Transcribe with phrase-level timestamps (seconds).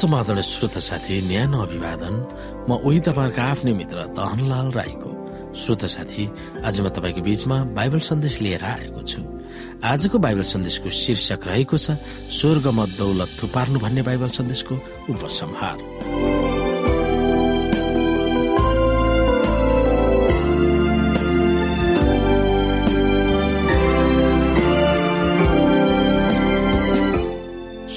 [0.00, 2.14] समाधान श्रोत साथी न्यानो अभिवादन
[2.68, 5.10] म उही तपाईँहरूको आफ्नै मित्र दहनलाल राईको।
[5.52, 6.24] श्रोत साथी
[6.64, 9.20] आज म तपाईँको बीचमा बाइबल सन्देश लिएर आएको छु।
[9.84, 12.00] आजको बाइबल सन्देशको शीर्षक रहेको छ
[12.32, 14.74] स्वर्गमा दौलत थुपार्नु भन्ने बाइबल सन्देशको
[15.12, 15.78] उपसंहार।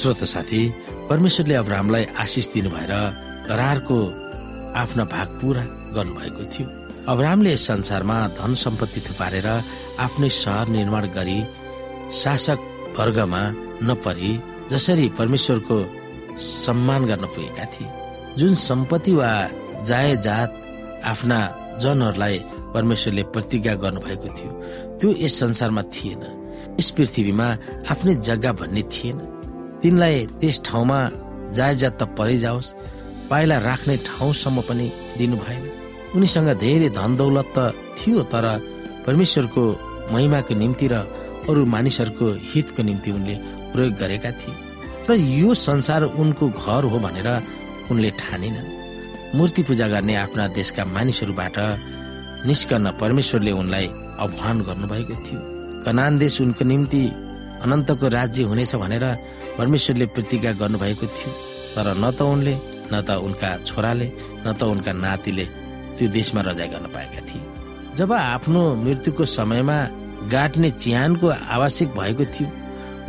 [0.04, 0.64] श्रोत साथी
[1.10, 2.94] परमेश्वरले अब्राहमलाई आशिष दिनु भएर
[3.48, 3.98] करारको
[4.82, 5.64] आफ्ना भाग पूरा
[5.96, 6.68] गर्नुभएको थियो।
[7.12, 9.48] अब्राहमले यस संसारमा धन सम्पत्ति थुपारेर
[10.00, 11.40] आफ्नै सहर निर्माण गरी
[12.14, 12.60] शासक
[13.00, 13.42] वर्गमा
[13.84, 14.32] नपरी
[14.72, 15.78] जसरी परमेश्वरको
[16.40, 17.90] सम्मान गर्न पुगेका थिए।
[18.38, 19.32] जुन सम्पत्ति वा
[19.84, 20.50] जायजात
[21.06, 21.40] आफ्ना
[21.82, 22.38] जनहरूलाई
[22.74, 24.52] परमेश्वरले प्रतिज्ञा गर्नुभएको थियो
[24.98, 26.24] त्यो यस संसारमा थिएन।
[26.80, 27.48] यस पृथ्वीमा
[27.92, 29.18] आफ्नै जग्गा भन्ने थिएन।
[29.84, 31.00] तिनलाई त्यस ठाउँमा
[31.52, 32.74] जायजात त परै जाओस्
[33.30, 35.64] पाइला राख्ने ठाउँसम्म पनि दिनु भएन।
[36.16, 37.58] उनीसँग धेरै धन दौलत त
[37.98, 38.46] थियो तर
[39.06, 39.64] परमेश्वरको
[40.14, 40.96] महिमाको निम्ति र
[41.50, 43.36] अरू मानिसहरूको हितको निम्ति उनले
[43.74, 44.56] प्रयोग गरेका थिए।
[45.08, 47.30] र यो संसार उनको घर हो भनेर
[47.92, 48.72] उनले ठानेनन्।
[49.36, 51.58] मूर्ति पूजा गर्ने आफ्ना देशका मानिसहरूबाट
[52.48, 53.88] निस्कन परमेश्वरले उनलाई
[54.24, 55.40] आह्वान गर्नुभएको थियो।
[55.84, 57.04] कनान देश उनको निम्ति
[57.64, 59.06] अनन्तको राज्य हुनेछ भनेर
[59.58, 61.32] परमेश्वरले प्रतिज्ञा गर्नुभएको थियो
[61.76, 62.56] तर न त उनले
[62.94, 64.08] न त उनका छोराले
[64.46, 65.46] न त उनका नातिले
[65.98, 67.42] त्यो देशमा रजाइ गर्न पाएका थिए।
[67.98, 69.78] जब आफ्नो मृत्युको समयमा
[70.34, 72.48] गाट्ने चिहानको आवश्यक भएको थियो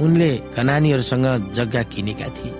[0.04, 2.52] उनले कनानीहरूसँग जग्गा किनेका थिए।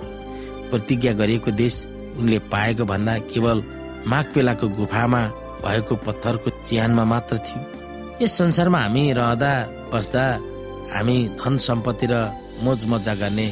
[0.71, 1.75] प्रतिज्ञा गरिएको देश
[2.19, 3.63] उनले पाएको भन्दा केवल
[4.07, 5.21] माघपेलाको गुफामा
[5.65, 7.61] भएको पत्थरको चिहानमा मात्र थियो।
[8.21, 9.51] यस संसारमा हामी रहँदा
[9.93, 10.23] बस्दा
[10.93, 12.15] हामी धन सम्पत्ति र
[12.63, 13.47] मोज मजा गर्ने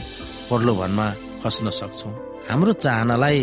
[0.48, 1.08] प्रलोभनमा
[1.42, 2.10] फस्न सक्छौ।
[2.50, 3.40] हाम्रो चाहनालाई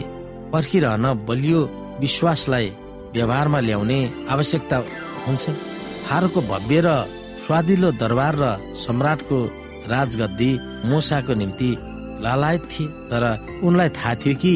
[0.52, 1.60] पर्खिरहन बलियो
[2.00, 2.66] विश्वासलाई
[3.14, 3.98] व्यवहारमा ल्याउने
[4.32, 4.76] आवश्यकता
[5.26, 5.44] हुन्छ।
[6.08, 6.88] हारको भव्य र
[7.44, 8.44] स्वादिलो दरबार र
[8.84, 9.38] सम्राटको
[9.92, 10.50] राजगद्दी
[10.90, 11.70] मोसाको निम्ति
[12.24, 13.24] लालायत थिए तर
[13.66, 14.54] उनलाई थाहा थियो कि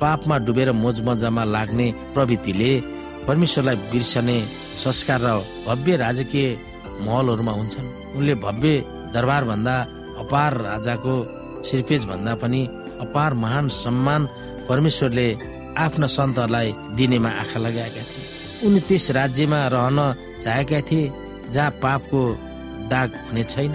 [0.00, 2.72] पापमा डुबेर मोजमजामा लाग्ने प्रवृत्तिले
[3.26, 4.38] परमेश्वरलाई बिर्सने
[4.84, 5.28] संस्कार र
[5.66, 6.46] भव्य राजकीय
[7.06, 8.72] महलहरूमा हुन्छन्। उनले भव्य
[9.14, 9.76] दरबार भन्दा
[10.22, 11.14] अपार राजाको
[11.62, 12.60] सिर्फेज भन्दा पनि
[13.00, 14.28] अपार महान सम्मान
[14.68, 15.26] परमेश्वरले
[15.78, 19.98] आफ्ना सन्तहरूलाई दिनेमा आँखा लगाएका थिए। उनी त्यस राज्यमा रहन
[20.42, 21.12] चाहेका थिए
[21.52, 22.20] जहाँ पापको
[22.90, 23.72] दाग हुने छैन।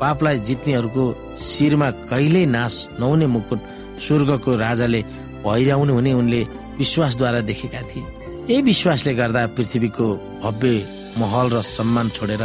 [0.00, 1.04] पापलाई जित्नेहरूको
[1.40, 3.60] शिरमा कहिल्यै नाश नहुने मुकुट
[3.98, 5.02] स्वर्गको राजाले
[5.44, 6.40] पहिर्याउने हुने उनले
[6.78, 8.06] विश्वासद्वारा देखेका थिए।
[8.50, 10.06] यही विश्वासले गर्दा पृथ्वीको
[10.42, 10.86] भव्य
[11.18, 12.42] महल र सम्मान छोडेर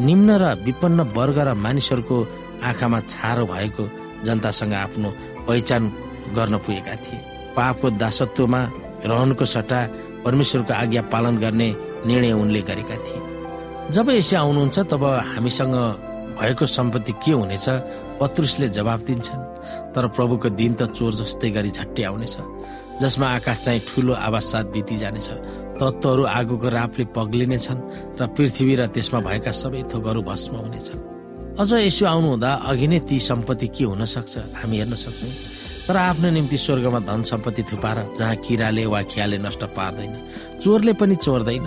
[0.00, 2.18] निम्न र विपन्न वर्ग र मानिसहरूको
[2.64, 3.84] आँखामा छारो भएको
[4.24, 5.10] जनतासँग आफ्नो
[5.46, 5.82] पहिचान
[6.36, 7.20] गर्न पुगेका थिए।
[7.56, 8.60] पापको दासत्वमा
[9.04, 9.80] रहनुको सट्टा
[10.24, 11.68] परमेश्वरको आज्ञा पालन गर्ने
[12.06, 13.20] निर्णय उनले गरेका थिए।
[13.90, 15.76] जब यसो आउनुहुन्छ तब हामीसँग
[16.38, 17.66] भएको सम्पत्ति के हुनेछ
[18.20, 19.42] पत्रुसले जवाब दिन्छन्।
[19.94, 22.36] तर प्रभुको दिन त चोर जस्तै गरी झट्टै आउनेछ
[23.00, 25.28] जसमा आकाश चाहिँ ठुलो आवाज साथ बिति जानेछ।
[25.78, 27.80] तत्त्वहरू आगोको रापले पग्लिनेछन्
[28.20, 31.21] र पृथ्वी र त्यसमा भएका सबै थोकहरू भस्म हुनेछन्।
[31.60, 35.32] अझ यसो आउनुहुँदा अघि नै ती सम्पत्ति के हुन सक्छ हामी हेर्न सक्छौँ।
[35.86, 40.12] तर आफ्नो निम्ति स्वर्गमा धन सम्पत्ति थुपार जहाँ किराले वा खियाले नष्ट पार्दैन
[40.62, 41.64] चोरले पनि चोर्दैन।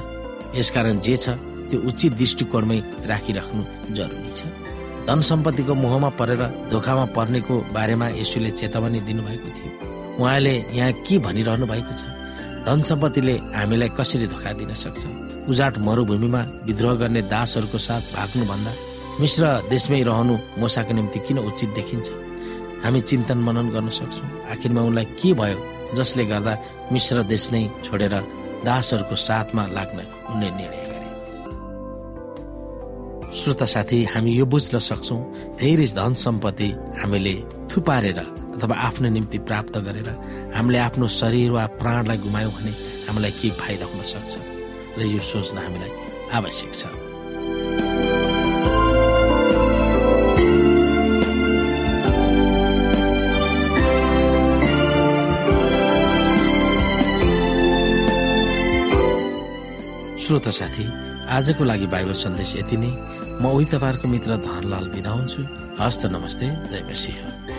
[0.57, 1.37] यसकारण जे छ
[1.69, 3.61] त्यो उचित दृष्टिकोणमै राखिराख्नु
[3.93, 4.49] जरुरी छ।
[5.05, 6.41] धन सम्पत्तिको मोहमा परेर
[6.71, 9.71] धोकामा पर्नेको बारेमा यसुले चेतावनी दिनुभएको थियो।
[10.17, 12.03] उहाँले यहाँ के भनिरहनु भएको छ?
[12.65, 15.01] धन सम्पत्तिले हामीलाई कसरी धोका दिन सक्छ?
[15.45, 18.71] उजाट मरुभूमिमा विद्रोह गर्ने दासहरूको साथ भाग्नुभन्दा
[19.21, 22.07] मिश्र देशमै रहनु मोसाको निम्ति किन उचित देखिन्छ?
[22.83, 25.57] हामी चिन्तन मनन गर्न सक्छौँ। आखिरमा उनलाई के भयो
[25.95, 26.53] जसले गर्दा
[26.91, 28.13] मिश्र देश नै छोडेर
[28.67, 29.99] दासहरूको साथमा लाग्न
[30.31, 31.09] उनले निर्णय गरे।
[33.39, 35.21] श्रोता साथी हामी यो बुझ्न सक्छौँ
[35.59, 36.69] धेरै धन सम्पत्ति
[36.99, 37.35] हामीले
[37.71, 40.09] थुपारेर अथवा आफ्नो निम्ति प्राप्त गरेर
[40.55, 42.71] हामीले आफ्नो शरीर वा प्राणलाई गुमायौँ भने
[43.07, 44.33] हामीलाई के फाइदा हुन सक्छ?
[44.99, 45.91] र यो सोच्न हामीलाई
[46.35, 46.83] आवश्यक छ।
[60.25, 60.85] श्रोता साथी
[61.29, 62.89] आजको लागि बाइबल सन्देश यति नै।
[63.37, 65.41] म उही तपाईँहरूको मित्र धनलाल बिदा हुन्छु
[65.77, 67.54] हस्त नमस्ते जय मसिंह।